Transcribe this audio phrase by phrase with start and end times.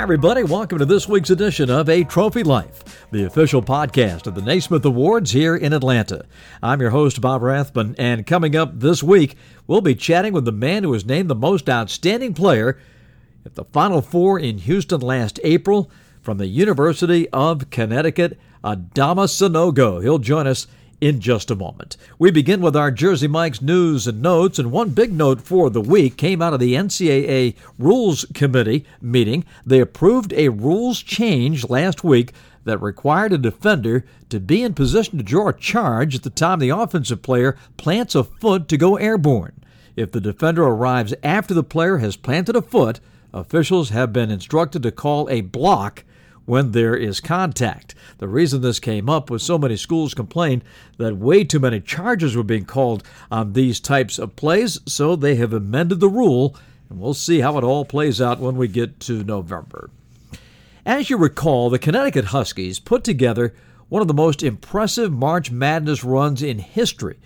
[0.00, 0.44] Everybody.
[0.44, 4.82] Welcome to this week's edition of A Trophy Life, the official podcast of the Naismith
[4.86, 6.24] Awards here in Atlanta.
[6.62, 9.36] I'm your host, Bob Rathbun, and coming up this week,
[9.66, 12.78] we'll be chatting with the man who was named the most outstanding player
[13.44, 15.90] at the Final Four in Houston last April
[16.22, 20.02] from the University of Connecticut, Adama Sanogo.
[20.02, 20.66] He'll join us
[21.00, 21.96] in just a moment.
[22.18, 25.80] We begin with our Jersey Mike's news and notes, and one big note for the
[25.80, 29.44] week came out of the NCAA Rules Committee meeting.
[29.64, 32.32] They approved a rules change last week
[32.64, 36.58] that required a defender to be in position to draw a charge at the time
[36.58, 39.52] the offensive player plants a foot to go airborne.
[39.96, 43.00] If the defender arrives after the player has planted a foot,
[43.32, 46.04] officials have been instructed to call a block
[46.50, 47.94] when there is contact.
[48.18, 50.64] The reason this came up was so many schools complained
[50.98, 55.36] that way too many charges were being called on these types of plays, so they
[55.36, 56.56] have amended the rule,
[56.88, 59.90] and we'll see how it all plays out when we get to November.
[60.84, 63.54] As you recall, the Connecticut Huskies put together
[63.88, 67.18] one of the most impressive March Madness runs in history.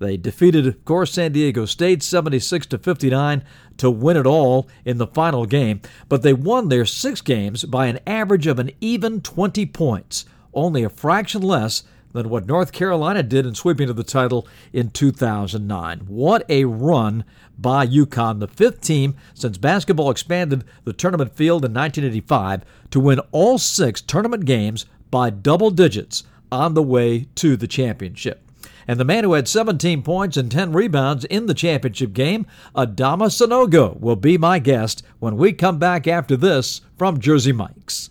[0.00, 3.44] They defeated, of course, San Diego State 76 to 59
[3.76, 7.86] to win it all in the final game, but they won their six games by
[7.86, 13.22] an average of an even 20 points, only a fraction less than what North Carolina
[13.22, 15.98] did in sweeping to the title in 2009.
[16.08, 17.22] What a run
[17.58, 23.20] by UConn, the fifth team since basketball expanded the tournament field in 1985 to win
[23.32, 28.49] all six tournament games by double digits on the way to the championship.
[28.86, 33.28] And the man who had 17 points and 10 rebounds in the championship game, Adama
[33.28, 38.10] Sanogo, will be my guest when we come back after this from Jersey Mike's.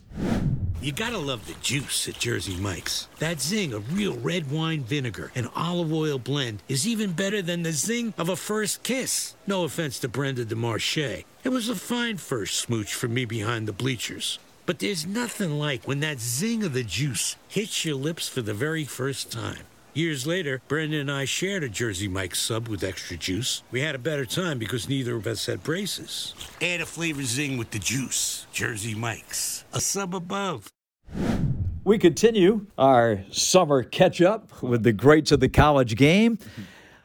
[0.82, 3.10] You gotta love the juice at Jersey Mike's.
[3.20, 7.64] That zing of real red wine vinegar and olive oil blend is even better than
[7.64, 9.36] the zing of a first kiss.
[9.46, 11.26] No offense to Brenda de Marche.
[11.44, 14.40] It was a fine first smooch for me behind the bleachers.
[14.66, 18.54] But there's nothing like when that zing of the juice hits your lips for the
[18.54, 19.66] very first time.
[20.00, 23.64] Years later, Brenda and I shared a Jersey Mike's sub with extra juice.
[23.70, 26.34] We had a better time because neither of us had braces.
[26.62, 28.48] Add a flavor zing with the juice.
[28.54, 29.66] Jersey Mike's.
[29.74, 30.72] A sub above.
[31.84, 36.40] We continue our summer catch up with the greats of the college game.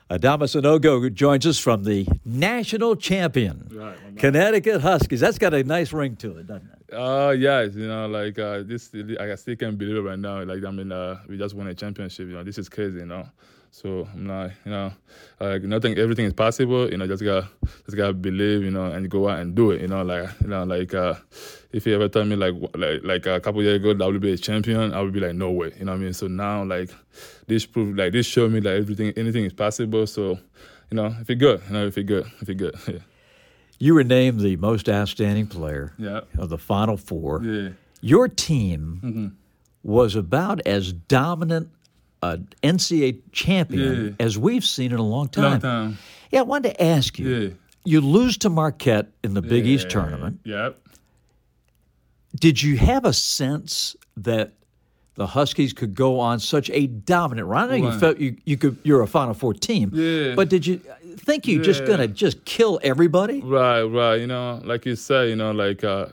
[0.08, 5.18] Adama Sanogo joins us from the national champion, right, Connecticut Huskies.
[5.18, 6.83] That's got a nice ring to it, doesn't it?
[6.94, 8.90] Uh, yeah, you know, like uh, this,
[9.20, 10.42] I still can't believe it right now.
[10.42, 12.28] Like, I mean, uh, we just won a championship.
[12.28, 13.00] You know, this is crazy.
[13.00, 13.28] You know,
[13.70, 14.92] so I'm not, you know,
[15.40, 16.90] like nothing, everything is possible.
[16.90, 17.48] You know, just gotta,
[17.84, 18.62] just gotta believe.
[18.62, 19.82] You know, and go out and do it.
[19.82, 20.94] You know, like, you know, like.
[20.94, 21.14] Uh,
[21.74, 24.20] if you ever tell me like like like a couple years ago that I would
[24.20, 25.72] be a champion, I would be like, no way.
[25.76, 26.12] You know what I mean?
[26.12, 26.90] So now like
[27.48, 30.06] this proof like this showed me that everything anything is possible.
[30.06, 30.38] So,
[30.90, 32.76] you know, if you're good, you know, if you're good, if you're good.
[32.88, 32.98] Yeah.
[33.78, 36.20] You were named the most outstanding player yeah.
[36.38, 37.42] of the Final Four.
[37.42, 37.68] Yeah.
[38.00, 39.28] Your team mm-hmm.
[39.82, 41.70] was about as dominant
[42.22, 44.24] an NCAA champion yeah.
[44.24, 45.44] as we've seen in a long time.
[45.44, 45.98] Long time.
[46.30, 47.56] Yeah, I wanted to ask you.
[47.84, 49.66] You lose to Marquette in the Big.
[49.66, 50.40] East tournament.
[50.44, 50.80] Yep.
[52.34, 54.52] Did you have a sense that
[55.16, 57.70] the Huskies could go on such a dominant run?
[57.70, 59.90] I know you felt you, you could you're a Final Four team.
[59.92, 60.34] Yeah.
[60.34, 60.80] But did you
[61.16, 61.64] think you yeah.
[61.64, 63.40] just gonna just kill everybody?
[63.40, 64.16] Right, right.
[64.16, 66.06] You know, like you said, you know, like uh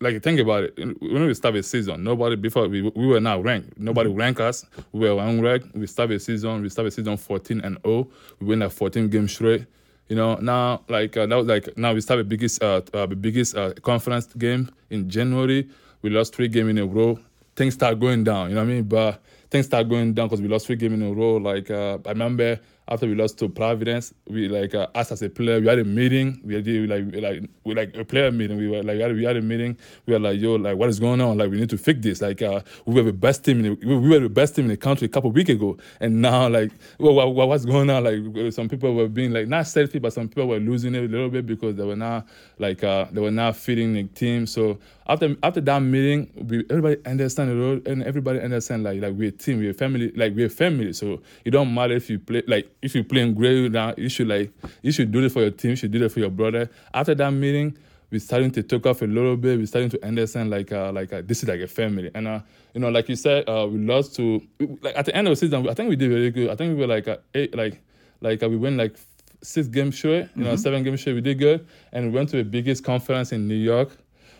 [0.00, 0.78] like think about it.
[0.78, 3.78] When we started a season, nobody before we we were not ranked.
[3.78, 4.18] Nobody Mm-hmm.
[4.18, 4.64] ranked us.
[4.92, 5.74] We were unranked.
[5.74, 6.62] We started a season.
[6.62, 8.08] We started a season 14 and 0.
[8.40, 9.66] We win like 14 games straight.
[10.08, 13.36] You know, now like uh, was like now we started biggest uh, uh the Big
[13.36, 15.68] East uh, conference game in January.
[16.02, 17.18] We lost three games in a row.
[17.56, 18.50] Things start going down.
[18.50, 18.84] You know what I mean?
[18.84, 21.36] But things start going down because we lost three games in a row.
[21.36, 25.28] Like uh, I remember after we lost to Providence, we like uh, us as a
[25.28, 26.40] player, we had a meeting.
[26.44, 28.58] We had like we, like we like a player meeting.
[28.58, 29.76] We were like we had, we had a meeting.
[30.06, 31.38] We were like, yo, like what is going on?
[31.38, 32.20] Like we need to fix this.
[32.20, 33.64] Like uh, we were the best team.
[33.64, 36.22] In the, we were the best team in the country a couple weeks ago, and
[36.22, 38.04] now like well, what, what's going on?
[38.04, 41.08] Like some people were being like not selfish, but some people were losing it a
[41.08, 42.26] little bit because they were not
[42.58, 44.46] like uh, they were not feeding the team.
[44.46, 44.78] So
[45.08, 49.28] after after that meeting, we, everybody understand the role and everybody understand like like we're
[49.28, 50.92] a team, we're a family, like we're a family.
[50.92, 54.28] So it don't matter if you play like if you playing great now, you should
[54.28, 54.52] like
[54.82, 56.70] you should do it for your team, you should do it for your brother.
[56.94, 57.76] After that meeting,
[58.10, 59.58] we starting to talk off a little bit.
[59.58, 62.10] We starting to understand like uh, like uh, this is like a family.
[62.14, 62.40] And uh,
[62.74, 64.40] you know, like you said, uh, we lost to
[64.80, 65.68] like at the end of the season.
[65.68, 66.50] I think we did very good.
[66.50, 67.82] I think we were like uh, eight, like
[68.20, 68.96] like uh, we went like
[69.42, 70.56] six games short, you know, mm-hmm.
[70.56, 71.16] seven games short.
[71.16, 73.96] We did good, and we went to the Big East conference in New York.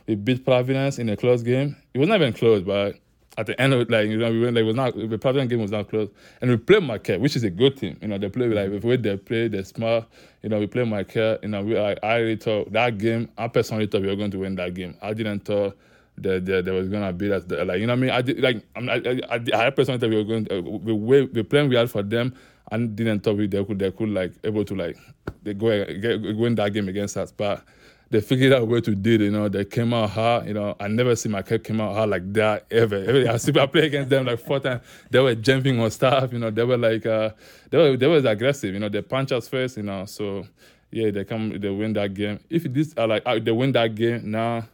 [0.07, 1.77] We beat Providence in a close game.
[1.93, 2.97] It was not even close, but
[3.39, 5.19] at the end of it, like you know, we went like it was not the
[5.19, 6.09] Providence game was not close,
[6.41, 7.99] and we played Marquette, which is a good team.
[8.01, 10.07] You know, they play like the way they play, they're smart.
[10.43, 11.43] You know, we play Marquette.
[11.43, 13.29] You know, we I, I really thought that game.
[13.37, 14.97] I personally thought we were going to win that game.
[15.03, 15.77] I didn't thought
[16.19, 17.45] that, that, that was gonna beat us.
[17.49, 18.11] Like you know what I mean?
[18.11, 21.27] I did like I'm, I, I, I personally that we were going uh, we we
[21.27, 22.35] the plan we had for them.
[22.71, 24.97] I didn't thought we they could they could like able to like
[25.43, 27.65] they go get, win that game against us, but
[28.11, 29.21] they figured out way to do it.
[29.21, 30.47] You know, they came out hard.
[30.47, 32.97] You know, I never see Marquette came out hard like that ever.
[32.97, 34.83] ever I see I play against them like four times.
[35.11, 36.33] They were jumping on stuff.
[36.33, 37.31] You know, they were like uh,
[37.71, 38.73] they were they was aggressive.
[38.73, 39.77] You know, they punch us first.
[39.77, 40.47] You know, so
[40.91, 42.39] yeah, they come they win that game.
[42.49, 44.69] If this are like uh, they win that game now,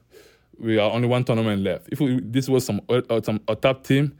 [0.58, 1.88] we are only one tournament left.
[1.90, 4.14] If we, this was some uh, some a top team,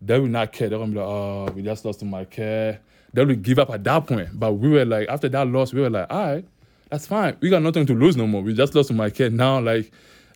[0.00, 0.70] they will not care.
[0.70, 2.82] They're gonna be like, oh, we just lost to Marquette.
[3.12, 4.30] They will give up at that point.
[4.32, 6.44] But we were like, after that loss, we were like, all right
[6.90, 7.36] that's fine.
[7.40, 8.42] We got nothing to lose no more.
[8.42, 9.32] We just lost to Marquette.
[9.32, 9.90] Now, like,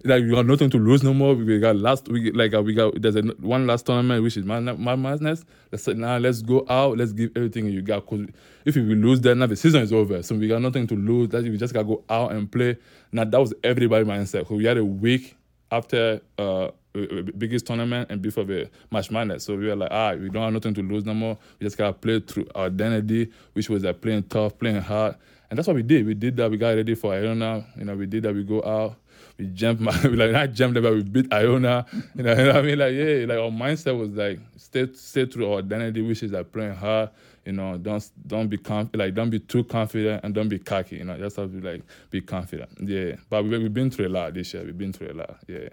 [0.04, 1.34] like we got nothing to lose no more.
[1.34, 4.44] We got last, we like uh, we got there's a, one last tournament which is
[4.44, 5.44] my my madness.
[5.72, 6.98] Let's say now let's go out.
[6.98, 8.06] Let's give everything you got.
[8.06, 8.26] Cause
[8.64, 10.22] if we lose, then now the season is over.
[10.22, 11.30] So we got nothing to lose.
[11.30, 12.76] That we just gotta go out and play.
[13.12, 14.46] Now that was everybody mindset.
[14.46, 15.36] Cause we had a week
[15.72, 19.44] after uh Big East tournament and before the March Madness.
[19.44, 21.36] So we were like, ah, we don't have nothing to lose no more.
[21.58, 25.16] We just gotta play through our identity, which was like playing tough, playing hard.
[25.50, 26.04] And that's what we did.
[26.06, 26.50] We did that.
[26.50, 27.64] We got ready for Iona.
[27.76, 28.34] You know, we did that.
[28.34, 28.96] We go out.
[29.38, 29.82] We jumped.
[30.04, 31.86] we like not jumped, but we beat Iona.
[32.14, 32.78] You know, you know what I mean?
[32.78, 36.52] Like yeah, like our mindset was like stay stay true our identity, which is like
[36.52, 37.10] playing hard.
[37.46, 40.96] You know, don't don't be conf- like don't be too confident and don't be cocky.
[40.96, 42.68] You know, just have to like be confident.
[42.80, 44.64] Yeah, but we we've been through a lot this year.
[44.64, 45.38] We've been through a lot.
[45.48, 45.68] Yeah,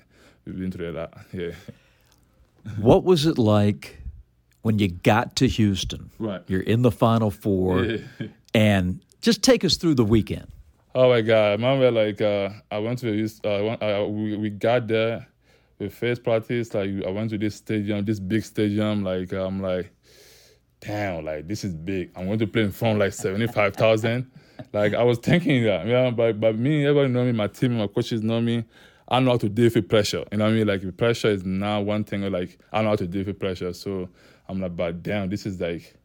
[0.46, 1.14] we've been through a lot.
[1.34, 1.52] Yeah.
[2.80, 4.00] what was it like
[4.62, 6.12] when you got to Houston?
[6.18, 6.42] Right.
[6.48, 7.98] You're in the Final Four, Yeah.
[8.54, 10.48] and just take us through the weekend.
[10.94, 11.48] Oh my God!
[11.48, 13.62] I remember like uh, I went to the, uh, I
[14.00, 15.28] went- we we got there.
[15.80, 19.04] We first practice like I went to this stadium, this big stadium.
[19.04, 19.92] Like I'm like,
[20.80, 22.12] damn, like this is big.
[22.16, 24.32] I'm going to play in front like seventy five thousand.
[24.74, 26.12] like I was thinking that, yeah.
[26.12, 28.64] But but me, everybody know me, my team, my coaches know me.
[29.10, 30.24] I know how to deal with pressure.
[30.32, 30.68] You know what I mean?
[30.68, 32.22] Like pressure is not one thing.
[32.32, 33.74] Like I know how to deal with pressure.
[33.74, 34.08] So
[34.48, 35.96] I'm like, but damn, this is like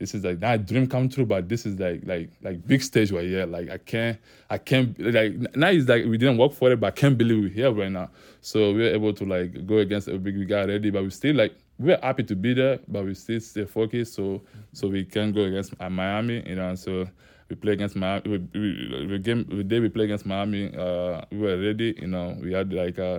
[0.00, 3.12] this is like not dream come true, but this is like like like big stage
[3.12, 3.46] we're here.
[3.46, 4.18] Like I can't
[4.48, 7.42] I can't like now it's like we didn't work for it, but I can't believe
[7.42, 8.10] we're here right now.
[8.40, 11.10] So we were able to like go against a big we got ready, but we
[11.10, 14.14] still like we're happy to be there, but we still stay focused.
[14.14, 14.40] So
[14.72, 16.74] so we can go against uh, Miami, you know.
[16.76, 17.06] So
[17.50, 18.22] we play against Miami.
[18.26, 21.94] We, we, we game the day we play against Miami, uh, we were ready.
[22.00, 23.18] You know, we had like uh,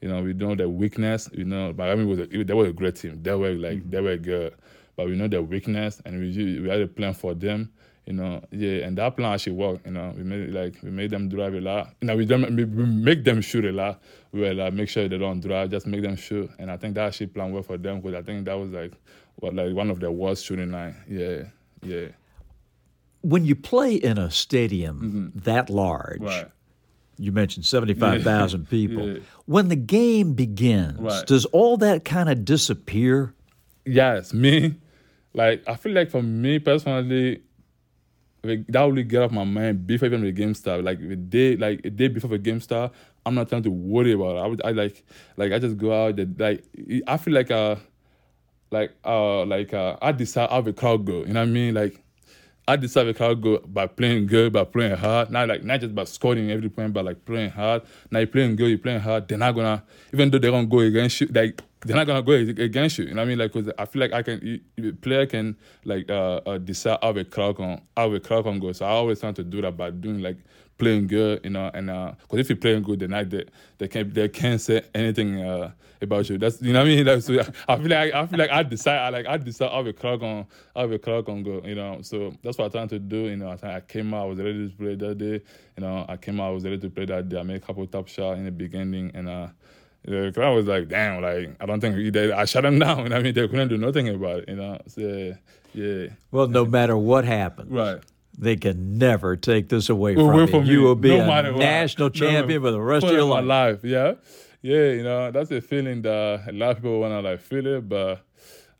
[0.00, 1.28] you know, we know the weakness.
[1.32, 3.20] You know, Miami was a, they were a great team.
[3.20, 4.54] They were like they were good,
[5.00, 7.72] but we know their weakness, and we we had a plan for them.
[8.06, 9.86] You know, yeah, and that plan actually worked.
[9.86, 11.94] You know, we made it like we made them drive a lot.
[12.00, 14.02] You know, we don't we make them shoot a lot.
[14.32, 16.50] We were like make sure they don't drive, just make them shoot.
[16.58, 18.92] And I think that actually plan worked for them because I think that was like
[19.36, 20.96] what like one of their worst shooting line.
[21.08, 21.44] Yeah,
[21.82, 22.08] yeah.
[23.22, 26.24] When you play in a stadium that large, Mm-hmm.
[26.26, 26.48] Right.
[27.18, 29.06] you mentioned 75,000 people.
[29.08, 29.18] Yeah.
[29.44, 31.26] When the game begins, Right.
[31.26, 33.34] does all that kind of disappear?
[33.84, 34.76] yes, me,
[35.34, 37.42] like I feel like for me personally,
[38.42, 40.82] like, that really get off my mind before even the game start.
[40.82, 42.92] Like the day, like a day before the game start,
[43.26, 44.38] I'm not trying to worry about it.
[44.40, 45.04] I would, I like,
[45.36, 46.16] like I just go out.
[46.16, 46.64] The, like
[47.06, 47.76] I feel like uh,
[48.70, 51.20] like uh, like uh, I decide how the crowd go.
[51.20, 51.74] You know what I mean?
[51.74, 52.02] Like
[52.66, 55.30] I decide the crowd go by playing good, by playing hard.
[55.30, 57.82] Not like not just by scoring every point, but like playing hard.
[58.10, 59.28] Now you're playing good, you're playing hard.
[59.28, 59.84] They're not gonna,
[60.14, 63.04] even though they're gonna go against you, like they're not gonna go against you.
[63.06, 63.38] You know what I mean?
[63.38, 67.12] Like, cause I feel like I can, you- player can like uh, uh decide how
[67.12, 68.72] the crowd can, how a crowd can go.
[68.72, 70.38] So I always try to do that by doing like
[70.78, 73.44] playing good, you know, and uh, cause if you're playing good, then I they,
[73.78, 75.72] they can't they can't say anything uh
[76.02, 76.38] about you.
[76.38, 77.06] That's you know what I mean.
[77.06, 79.82] Like, so I feel like I feel like I decide I like I decide how
[79.82, 80.46] the crowd can
[80.76, 81.62] how the crowd can go.
[81.64, 83.16] You know, so that's what I'm trying to do.
[83.28, 85.32] You know, I, I came out, I was ready to play that day.
[85.76, 87.38] You know, I came out, I was ready to play that day.
[87.38, 89.48] I made a couple top shots in the beginning, and uh.
[90.04, 93.06] The crowd was like, damn, like I don't think they, I shut them down.
[93.10, 94.44] You I mean, they couldn't do nothing about it.
[94.48, 95.34] You know, so
[95.74, 98.00] yeah, Well, no matter what happens, right.
[98.36, 100.46] they can never take this away from you.
[100.46, 101.58] from you me, will be no a matter what.
[101.60, 103.44] national No, champion for the rest of your life.
[103.44, 103.84] life.
[103.84, 104.14] Yeah,
[104.62, 104.90] yeah.
[104.92, 108.20] You know, that's a feeling that a lot of people wanna like feel it, but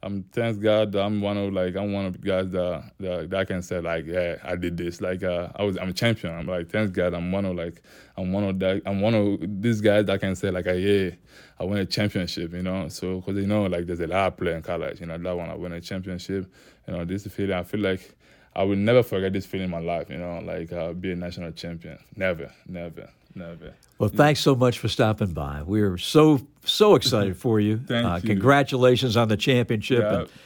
[0.03, 3.49] I'm thanks God I'm one of like I'm one of the guys that that, that
[3.49, 6.35] can say like yeah I did this like uh, I was I'm a champion.
[6.35, 7.83] I'm like thanks God I'm one of like
[8.17, 11.11] I'm one of that I'm one of these guys that can say like yeah
[11.59, 12.53] I won a championship.
[12.55, 15.01] You know, so because you know like there's a lot of play in college.
[15.01, 16.51] You know that one I won a championship.
[16.89, 18.17] You know this feeling I feel like.
[18.53, 21.17] I will never forget this feeling in my life, you know, like uh, be a
[21.17, 21.97] national champion.
[22.17, 23.75] Never, never, never.
[23.99, 25.63] Well, thanks so much for stopping by.
[25.63, 27.79] We're so so excited for you.
[27.87, 28.29] Thank uh, you.
[28.29, 30.01] Congratulations on the championship,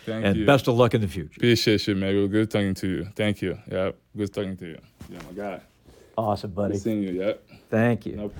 [0.07, 1.35] Yeah, and, and best of luck in the future.
[1.37, 2.17] Appreciate you, man.
[2.17, 3.05] It was good talking to you.
[3.15, 3.59] Thank you.
[3.71, 4.79] Yeah, good talking to you.
[5.09, 5.61] Yeah, my guy.
[6.19, 6.75] Awesome, buddy.
[6.75, 7.11] Good seeing you.
[7.13, 7.33] Yeah.
[7.71, 8.17] Thank you.
[8.17, 8.35] Nope.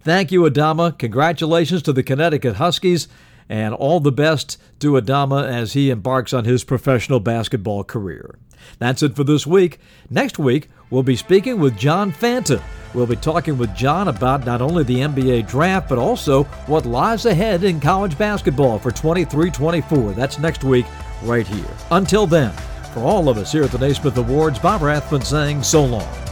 [0.00, 0.96] Thank you, Adama.
[0.98, 3.08] Congratulations to the Connecticut Huskies,
[3.48, 8.38] and all the best to Adama as he embarks on his professional basketball career.
[8.78, 9.78] That's it for this week.
[10.10, 12.62] Next week, we'll be speaking with John Fanta.
[12.94, 17.26] We'll be talking with John about not only the NBA draft, but also what lies
[17.26, 20.12] ahead in college basketball for 23 24.
[20.12, 20.86] That's next week,
[21.22, 21.70] right here.
[21.90, 22.52] Until then,
[22.94, 26.27] for all of us here at the Naismith Awards, Bob Rathbun saying so long.